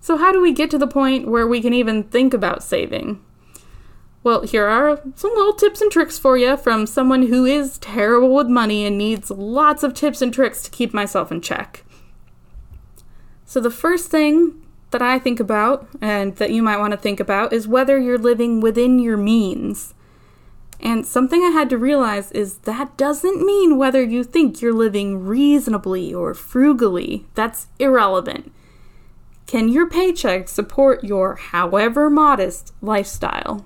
So, 0.00 0.16
how 0.16 0.30
do 0.30 0.40
we 0.40 0.52
get 0.52 0.70
to 0.70 0.78
the 0.78 0.86
point 0.86 1.26
where 1.26 1.48
we 1.48 1.60
can 1.60 1.74
even 1.74 2.04
think 2.04 2.32
about 2.32 2.62
saving? 2.62 3.24
Well, 4.22 4.42
here 4.42 4.66
are 4.66 5.00
some 5.16 5.32
little 5.34 5.52
tips 5.52 5.80
and 5.80 5.90
tricks 5.90 6.16
for 6.16 6.38
you 6.38 6.56
from 6.56 6.86
someone 6.86 7.26
who 7.26 7.44
is 7.44 7.78
terrible 7.78 8.34
with 8.34 8.46
money 8.46 8.86
and 8.86 8.96
needs 8.96 9.30
lots 9.30 9.82
of 9.82 9.94
tips 9.94 10.22
and 10.22 10.32
tricks 10.32 10.62
to 10.62 10.70
keep 10.70 10.94
myself 10.94 11.32
in 11.32 11.40
check. 11.40 11.84
So, 13.44 13.60
the 13.60 13.70
first 13.70 14.10
thing 14.10 14.62
that 14.92 15.02
I 15.02 15.18
think 15.18 15.40
about 15.40 15.88
and 16.00 16.36
that 16.36 16.52
you 16.52 16.62
might 16.62 16.78
want 16.78 16.92
to 16.92 16.96
think 16.96 17.18
about 17.18 17.52
is 17.52 17.66
whether 17.66 17.98
you're 17.98 18.16
living 18.16 18.60
within 18.60 19.00
your 19.00 19.16
means. 19.16 19.92
And 20.84 21.06
something 21.06 21.42
I 21.42 21.48
had 21.48 21.70
to 21.70 21.78
realize 21.78 22.30
is 22.32 22.58
that 22.58 22.98
doesn't 22.98 23.44
mean 23.44 23.78
whether 23.78 24.02
you 24.02 24.22
think 24.22 24.60
you're 24.60 24.74
living 24.74 25.24
reasonably 25.24 26.12
or 26.12 26.34
frugally. 26.34 27.24
That's 27.34 27.68
irrelevant. 27.78 28.52
Can 29.46 29.70
your 29.70 29.88
paycheck 29.88 30.46
support 30.46 31.02
your, 31.02 31.36
however 31.36 32.10
modest, 32.10 32.74
lifestyle? 32.82 33.64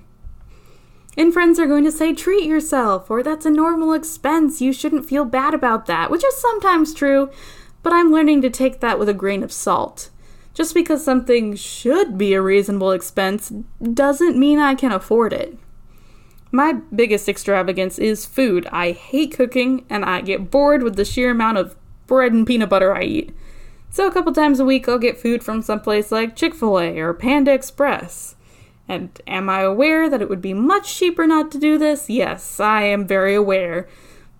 And 1.16 1.32
friends 1.32 1.58
are 1.58 1.66
going 1.66 1.82
to 1.82 1.90
say, 1.90 2.14
treat 2.14 2.44
yourself, 2.44 3.10
or 3.10 3.24
that's 3.24 3.44
a 3.46 3.50
normal 3.50 3.92
expense, 3.92 4.60
you 4.60 4.72
shouldn't 4.72 5.08
feel 5.08 5.24
bad 5.24 5.54
about 5.54 5.86
that, 5.86 6.12
which 6.12 6.24
is 6.24 6.36
sometimes 6.36 6.94
true, 6.94 7.30
but 7.82 7.92
I'm 7.92 8.12
learning 8.12 8.42
to 8.42 8.50
take 8.50 8.78
that 8.78 9.00
with 9.00 9.08
a 9.08 9.14
grain 9.14 9.42
of 9.42 9.50
salt. 9.50 10.10
Just 10.54 10.74
because 10.74 11.04
something 11.04 11.56
should 11.56 12.16
be 12.16 12.34
a 12.34 12.42
reasonable 12.42 12.92
expense 12.92 13.52
doesn't 13.82 14.38
mean 14.38 14.60
I 14.60 14.76
can 14.76 14.92
afford 14.92 15.32
it. 15.32 15.58
My 16.50 16.74
biggest 16.94 17.28
extravagance 17.28 17.98
is 17.98 18.24
food. 18.24 18.66
I 18.72 18.92
hate 18.92 19.34
cooking, 19.34 19.84
and 19.90 20.04
I 20.04 20.22
get 20.22 20.50
bored 20.50 20.82
with 20.82 20.96
the 20.96 21.04
sheer 21.04 21.30
amount 21.30 21.58
of 21.58 21.76
bread 22.06 22.32
and 22.32 22.46
peanut 22.46 22.70
butter 22.70 22.94
I 22.94 23.02
eat. 23.02 23.36
So, 23.90 24.06
a 24.06 24.12
couple 24.12 24.32
times 24.32 24.60
a 24.60 24.64
week, 24.64 24.88
I'll 24.88 24.98
get 24.98 25.20
food 25.20 25.42
from 25.42 25.62
someplace 25.62 26.10
like 26.10 26.36
Chick 26.36 26.54
fil 26.54 26.78
A 26.78 26.98
or 26.98 27.12
Panda 27.12 27.52
Express. 27.52 28.34
And 28.88 29.20
am 29.26 29.50
I 29.50 29.60
aware 29.60 30.08
that 30.08 30.22
it 30.22 30.30
would 30.30 30.40
be 30.40 30.54
much 30.54 30.94
cheaper 30.94 31.26
not 31.26 31.50
to 31.52 31.58
do 31.58 31.76
this? 31.76 32.08
Yes, 32.08 32.58
I 32.58 32.82
am 32.82 33.06
very 33.06 33.34
aware. 33.34 33.86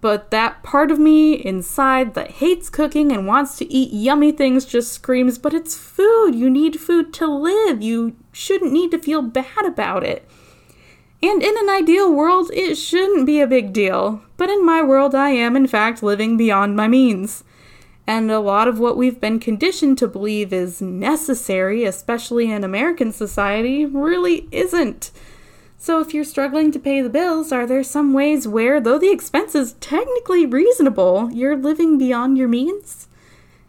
But 0.00 0.30
that 0.30 0.62
part 0.62 0.90
of 0.90 0.98
me 0.98 1.34
inside 1.34 2.14
that 2.14 2.32
hates 2.32 2.70
cooking 2.70 3.12
and 3.12 3.26
wants 3.26 3.58
to 3.58 3.70
eat 3.70 3.92
yummy 3.92 4.32
things 4.32 4.64
just 4.64 4.92
screams, 4.92 5.38
but 5.38 5.52
it's 5.52 5.76
food. 5.76 6.34
You 6.34 6.48
need 6.48 6.80
food 6.80 7.12
to 7.14 7.26
live. 7.26 7.82
You 7.82 8.16
shouldn't 8.32 8.72
need 8.72 8.92
to 8.92 8.98
feel 8.98 9.22
bad 9.22 9.66
about 9.66 10.04
it. 10.04 10.26
And 11.20 11.42
in 11.42 11.54
an 11.58 11.68
ideal 11.68 12.12
world, 12.12 12.50
it 12.52 12.76
shouldn't 12.76 13.26
be 13.26 13.40
a 13.40 13.46
big 13.46 13.72
deal. 13.72 14.22
But 14.36 14.50
in 14.50 14.64
my 14.64 14.82
world, 14.82 15.14
I 15.14 15.30
am 15.30 15.56
in 15.56 15.66
fact 15.66 16.02
living 16.02 16.36
beyond 16.36 16.76
my 16.76 16.86
means. 16.86 17.42
And 18.06 18.30
a 18.30 18.40
lot 18.40 18.68
of 18.68 18.78
what 18.78 18.96
we've 18.96 19.20
been 19.20 19.40
conditioned 19.40 19.98
to 19.98 20.08
believe 20.08 20.52
is 20.52 20.80
necessary, 20.80 21.84
especially 21.84 22.50
in 22.50 22.64
American 22.64 23.12
society, 23.12 23.84
really 23.84 24.48
isn't. 24.52 25.10
So 25.76 26.00
if 26.00 26.14
you're 26.14 26.24
struggling 26.24 26.72
to 26.72 26.78
pay 26.78 27.02
the 27.02 27.10
bills, 27.10 27.52
are 27.52 27.66
there 27.66 27.82
some 27.82 28.12
ways 28.12 28.48
where, 28.48 28.80
though 28.80 28.98
the 28.98 29.12
expense 29.12 29.54
is 29.54 29.74
technically 29.74 30.46
reasonable, 30.46 31.30
you're 31.32 31.56
living 31.56 31.98
beyond 31.98 32.38
your 32.38 32.48
means? 32.48 33.08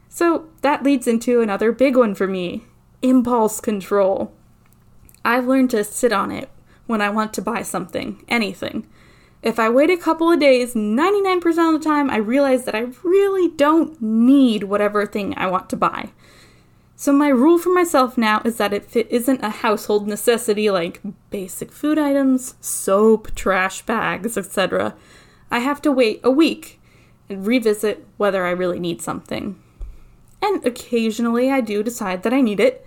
So 0.07 0.47
that 0.61 0.83
leads 0.83 1.07
into 1.07 1.41
another 1.41 1.71
big 1.71 1.95
one 1.95 2.15
for 2.15 2.27
me 2.27 2.63
impulse 3.01 3.61
control. 3.61 4.33
I've 5.23 5.47
learned 5.47 5.69
to 5.71 5.83
sit 5.83 6.11
on 6.11 6.31
it 6.31 6.49
when 6.89 7.01
I 7.01 7.11
want 7.11 7.35
to 7.35 7.41
buy 7.41 7.61
something, 7.61 8.25
anything. 8.27 8.87
If 9.43 9.59
I 9.59 9.69
wait 9.69 9.91
a 9.91 9.95
couple 9.95 10.31
of 10.31 10.39
days, 10.39 10.73
99% 10.73 11.45
of 11.45 11.79
the 11.79 11.87
time, 11.87 12.09
I 12.09 12.17
realize 12.17 12.65
that 12.65 12.73
I 12.73 12.87
really 13.03 13.49
don't 13.49 14.01
need 14.01 14.63
whatever 14.63 15.05
thing 15.05 15.35
I 15.37 15.45
want 15.45 15.69
to 15.69 15.77
buy. 15.77 16.09
So, 16.95 17.13
my 17.13 17.29
rule 17.29 17.59
for 17.59 17.69
myself 17.69 18.17
now 18.17 18.41
is 18.43 18.57
that 18.57 18.73
if 18.73 18.95
it 18.95 19.07
isn't 19.11 19.43
a 19.43 19.51
household 19.51 20.07
necessity 20.07 20.71
like 20.71 20.99
basic 21.29 21.71
food 21.71 21.99
items, 21.99 22.55
soap, 22.59 23.35
trash 23.35 23.83
bags, 23.83 24.35
etc., 24.35 24.95
I 25.51 25.59
have 25.59 25.83
to 25.83 25.91
wait 25.91 26.19
a 26.23 26.31
week 26.31 26.81
and 27.29 27.45
revisit 27.45 28.05
whether 28.17 28.45
I 28.47 28.49
really 28.49 28.79
need 28.79 28.99
something. 28.99 29.61
And 30.41 30.65
occasionally 30.65 31.51
I 31.51 31.61
do 31.61 31.83
decide 31.83 32.23
that 32.23 32.33
I 32.33 32.41
need 32.41 32.59
it. 32.59 32.83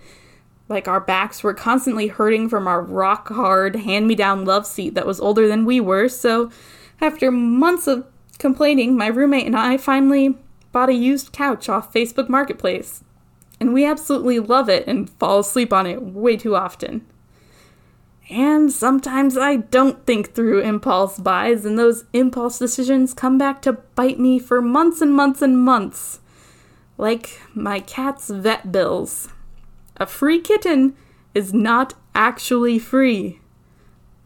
Like 0.73 0.87
our 0.87 0.99
backs 0.99 1.43
were 1.43 1.53
constantly 1.53 2.07
hurting 2.07 2.49
from 2.49 2.67
our 2.67 2.81
rock 2.81 3.29
hard, 3.29 3.75
hand 3.75 4.07
me 4.07 4.15
down 4.15 4.43
love 4.43 4.65
seat 4.65 4.95
that 4.95 5.05
was 5.05 5.19
older 5.19 5.47
than 5.47 5.65
we 5.65 5.79
were, 5.79 6.09
so 6.09 6.49
after 6.99 7.29
months 7.29 7.85
of 7.85 8.07
complaining, 8.39 8.97
my 8.97 9.07
roommate 9.07 9.45
and 9.45 9.55
I 9.55 9.77
finally 9.77 10.35
bought 10.71 10.89
a 10.89 10.93
used 10.93 11.31
couch 11.31 11.69
off 11.69 11.93
Facebook 11.93 12.27
Marketplace 12.27 13.03
and 13.59 13.71
we 13.71 13.85
absolutely 13.85 14.39
love 14.39 14.67
it 14.67 14.85
and 14.87 15.09
fall 15.11 15.39
asleep 15.39 15.71
on 15.71 15.85
it 15.85 16.01
way 16.01 16.35
too 16.35 16.55
often. 16.55 17.05
And 18.29 18.71
sometimes 18.71 19.37
I 19.37 19.57
don't 19.57 20.05
think 20.05 20.33
through 20.33 20.61
impulse 20.61 21.19
buys, 21.19 21.65
and 21.65 21.77
those 21.77 22.05
impulse 22.13 22.57
decisions 22.57 23.13
come 23.13 23.37
back 23.37 23.61
to 23.61 23.73
bite 23.73 24.19
me 24.19 24.39
for 24.39 24.61
months 24.61 25.01
and 25.01 25.13
months 25.13 25.41
and 25.41 25.57
months. 25.57 26.19
Like 26.97 27.39
my 27.53 27.79
cat's 27.79 28.29
vet 28.29 28.71
bills. 28.71 29.29
A 29.97 30.05
free 30.05 30.39
kitten 30.39 30.95
is 31.33 31.53
not 31.53 31.93
actually 32.15 32.79
free. 32.79 33.39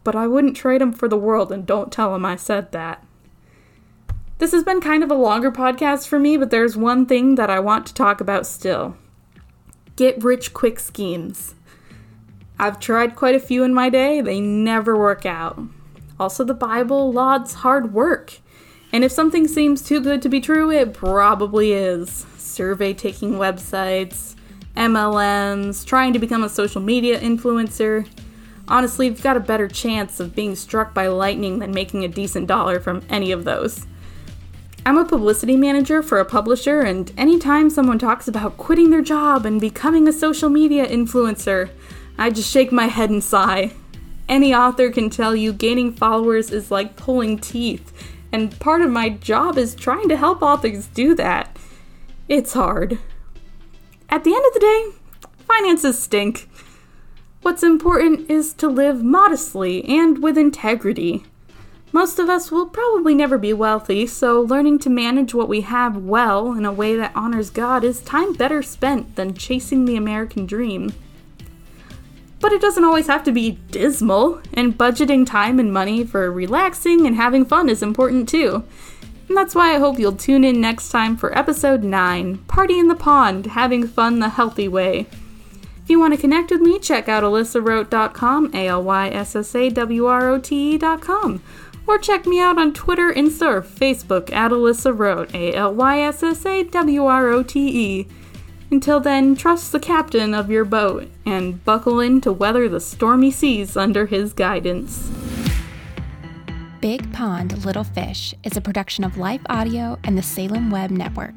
But 0.04 0.16
I 0.16 0.28
wouldn't 0.28 0.56
trade 0.56 0.82
him 0.82 0.94
for 0.94 1.08
the 1.08 1.18
world, 1.18 1.52
and 1.52 1.66
don't 1.66 1.92
tell 1.92 2.16
him 2.16 2.26
I 2.26 2.36
said 2.36 2.72
that. 2.72 3.04
This 4.40 4.52
has 4.52 4.64
been 4.64 4.82
kind 4.82 5.04
of 5.04 5.12
a 5.12 5.16
longer 5.16 5.52
podcast 5.52 6.08
for 6.08 6.20
me, 6.20 6.38
but 6.38 6.52
there's 6.52 6.78
one 6.78 7.06
thing 7.06 7.36
that 7.36 7.50
I 7.50 7.60
want 7.60 7.86
to 7.88 7.94
talk 7.94 8.22
about 8.22 8.46
still 8.46 8.96
get 9.96 10.24
rich 10.24 10.54
quick 10.54 10.80
schemes. 10.80 11.56
I've 12.60 12.80
tried 12.80 13.16
quite 13.16 13.36
a 13.36 13.40
few 13.40 13.64
in 13.64 13.74
my 13.74 13.90
day, 13.90 14.22
they 14.22 14.40
never 14.40 14.96
work 14.96 15.26
out. 15.26 15.60
Also, 16.20 16.44
the 16.44 16.54
Bible 16.54 17.12
lauds 17.12 17.56
hard 17.56 17.94
work. 17.94 18.40
And 18.94 19.04
if 19.04 19.12
something 19.12 19.48
seems 19.48 19.82
too 19.82 20.00
good 20.00 20.22
to 20.22 20.30
be 20.30 20.40
true, 20.40 20.72
it 20.72 20.94
probably 20.94 21.74
is. 21.74 22.26
Survey 22.38 22.94
taking 22.94 23.34
websites, 23.34 24.36
MLMs, 24.78 25.86
trying 25.86 26.14
to 26.14 26.20
become 26.20 26.44
a 26.44 26.50
social 26.50 26.82
media 26.82 27.20
influencer. 27.20 28.08
Honestly, 28.68 29.08
you've 29.08 29.24
got 29.24 29.36
a 29.36 29.42
better 29.42 29.68
chance 29.68 30.20
of 30.20 30.36
being 30.36 30.56
struck 30.56 30.94
by 30.94 31.08
lightning 31.08 31.60
than 31.60 31.72
making 31.72 32.06
a 32.06 32.08
decent 32.08 32.48
dollar 32.48 32.80
from 32.80 33.02
any 33.10 33.32
of 33.32 33.44
those. 33.44 33.86
I'm 34.86 34.98
a 34.98 35.04
publicity 35.04 35.58
manager 35.58 36.02
for 36.02 36.20
a 36.20 36.26
publisher, 36.26 36.80
and 36.82 37.12
anytime 37.18 37.70
someone 37.70 38.00
talks 38.00 38.28
about 38.28 38.56
quitting 38.56 38.90
their 38.90 39.02
job 39.02 39.46
and 39.46 39.60
becoming 39.60 40.08
a 40.08 40.14
social 40.14 40.50
media 40.50 40.88
influencer, 40.88 41.70
I 42.18 42.30
just 42.30 42.50
shake 42.52 42.72
my 42.72 42.86
head 42.86 43.10
and 43.10 43.24
sigh. 43.24 43.72
Any 44.30 44.54
author 44.54 44.90
can 44.92 45.10
tell 45.10 45.36
you 45.36 45.54
gaining 45.54 45.92
followers 45.92 46.52
is 46.52 46.72
like 46.72 46.96
pulling 46.96 47.38
teeth, 47.38 47.92
and 48.32 48.58
part 48.60 48.82
of 48.82 48.90
my 48.90 49.10
job 49.10 49.58
is 49.58 49.76
trying 49.76 50.08
to 50.10 50.18
help 50.18 50.42
authors 50.42 50.88
do 50.88 51.16
that. 51.16 51.58
It's 52.30 52.54
hard. 52.54 53.00
At 54.10 54.24
the 54.24 54.34
end 54.34 54.46
of 54.46 54.54
the 54.54 54.60
day, 54.60 54.92
finances 55.40 56.02
stink. 56.02 56.50
What's 57.42 57.62
important 57.62 58.30
is 58.30 58.54
to 58.54 58.70
live 58.70 59.04
modestly 59.04 59.84
and 59.84 60.24
with 60.24 60.38
integrity. 60.38 61.26
Most 61.92 62.18
of 62.18 62.30
us 62.30 62.50
will 62.50 62.68
probably 62.68 63.14
never 63.14 63.38
be 63.38 63.54
wealthy, 63.54 64.08
so 64.08 64.42
learning 64.42 64.80
to 64.80 64.90
manage 64.90 65.34
what 65.34 65.50
we 65.50 65.62
have 65.62 65.98
well 65.98 66.54
in 66.54 66.66
a 66.66 66.72
way 66.72 66.96
that 66.96 67.16
honors 67.16 67.50
God 67.50 67.84
is 67.84 68.02
time 68.02 68.34
better 68.34 68.62
spent 68.62 69.16
than 69.16 69.34
chasing 69.34 69.86
the 69.86 69.98
American 69.98 70.46
dream. 70.46 70.94
But 72.40 72.54
it 72.54 72.62
doesn't 72.62 72.86
always 72.86 73.08
have 73.08 73.24
to 73.26 73.32
be 73.32 73.60
dismal, 73.72 74.42
and 74.54 74.78
budgeting 74.78 75.26
time 75.26 75.60
and 75.60 75.74
money 75.74 76.06
for 76.06 76.32
relaxing 76.32 77.06
and 77.06 77.16
having 77.16 77.44
fun 77.46 77.68
is 77.68 77.84
important 77.84 78.30
too. 78.30 78.64
And 79.28 79.38
that's 79.38 79.56
why 79.56 79.76
I 79.76 79.80
hope 79.80 80.00
you'll 80.00 80.16
tune 80.16 80.44
in 80.44 80.62
next 80.62 80.90
time 80.90 81.18
for 81.18 81.38
episode 81.38 81.84
9 81.84 82.38
Party 82.48 82.80
in 82.80 82.88
the 82.88 82.96
Pond 82.96 83.48
Having 83.48 83.88
Fun 83.88 84.20
the 84.20 84.30
Healthy 84.30 84.68
Way. 84.68 85.08
If 85.84 85.90
you 85.90 86.00
want 86.00 86.14
to 86.14 86.20
connect 86.20 86.52
with 86.52 86.62
me, 86.62 86.80
check 86.80 87.08
out 87.08 87.24
alyssawrote.com, 87.24 88.52
A 88.54 88.68
L 88.68 88.84
Y 88.84 89.10
S 89.10 89.36
S 89.36 89.56
A 89.56 89.70
W 89.70 90.06
R 90.06 90.30
O 90.30 90.40
T 90.40 90.76
E.com 90.76 91.42
or 91.88 91.98
check 91.98 92.28
me 92.28 92.40
out 92.40 92.60
on 92.60 92.74
Twitter, 92.74 93.14
Insta, 93.14 93.48
or 93.48 93.62
Facebook 93.62 94.32
at 94.32 94.52
Alyssa 94.52 94.96
Wrote, 94.96 95.34
A 95.34 95.54
L 95.54 95.74
Y 95.74 96.02
S 96.02 96.22
S 96.22 96.46
A 96.46 96.64
W 96.64 97.06
R 97.06 97.30
O 97.30 97.42
T 97.42 98.00
E. 98.00 98.08
Until 98.70 99.00
then, 99.00 99.36
trust 99.36 99.72
the 99.72 99.80
captain 99.80 100.34
of 100.34 100.52
your 100.52 100.66
boat 100.66 101.08
and 101.26 101.64
buckle 101.64 102.02
in 102.02 102.20
to 102.22 102.34
weather 102.34 102.68
the 102.68 102.82
stormy 102.82 103.32
seas 103.32 103.78
under 103.78 104.06
his 104.08 104.34
guidance. 104.34 105.10
Big 106.82 107.12
Pond 107.12 107.66
Little 107.66 107.84
Fish 107.84 108.36
is 108.44 108.56
a 108.56 108.62
production 108.62 109.04
of 109.04 109.18
Life 109.18 109.42
Audio 109.50 109.98
and 110.04 110.16
the 110.16 110.22
Salem 110.22 110.70
Web 110.70 110.92
Network. 110.92 111.34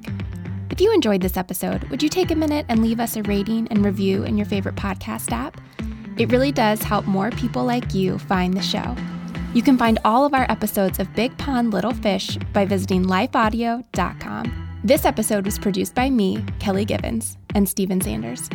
If 0.68 0.82
you 0.82 0.92
enjoyed 0.92 1.22
this 1.22 1.38
episode, 1.38 1.84
would 1.84 2.02
you 2.02 2.10
take 2.10 2.30
a 2.30 2.36
minute 2.36 2.66
and 2.68 2.82
leave 2.82 3.00
us 3.00 3.16
a 3.16 3.22
rating 3.22 3.66
and 3.68 3.82
review 3.82 4.22
in 4.24 4.36
your 4.36 4.44
favorite 4.44 4.74
podcast 4.74 5.32
app? 5.32 5.58
It 6.18 6.30
really 6.30 6.52
does 6.52 6.82
help 6.82 7.06
more 7.06 7.30
people 7.30 7.64
like 7.64 7.94
you 7.94 8.18
find 8.18 8.52
the 8.52 8.60
show. 8.60 8.94
You 9.54 9.62
can 9.62 9.78
find 9.78 9.98
all 10.04 10.26
of 10.26 10.34
our 10.34 10.50
episodes 10.50 10.98
of 10.98 11.12
Big 11.14 11.36
Pond 11.38 11.72
Little 11.72 11.94
Fish 11.94 12.36
by 12.52 12.66
visiting 12.66 13.06
lifeaudio.com. 13.06 14.80
This 14.84 15.06
episode 15.06 15.46
was 15.46 15.58
produced 15.58 15.94
by 15.94 16.10
me, 16.10 16.44
Kelly 16.58 16.84
Givens, 16.84 17.38
and 17.54 17.66
Stephen 17.66 18.02
Sanders. 18.02 18.50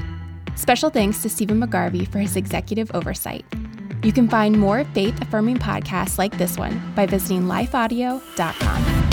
Special 0.55 0.91
thanks 0.91 1.23
to 1.23 1.29
Stephen 1.29 1.59
McGarvey 1.59 2.07
for 2.07 2.19
his 2.19 2.35
executive 2.35 2.91
oversight. 2.93 3.43
You 4.05 4.13
can 4.13 4.29
find 4.29 4.55
more 4.55 4.83
faith 4.93 5.19
affirming 5.19 5.57
podcasts 5.57 6.19
like 6.19 6.37
this 6.37 6.59
one 6.59 6.79
by 6.95 7.07
visiting 7.07 7.45
lifeaudio.com. 7.45 9.04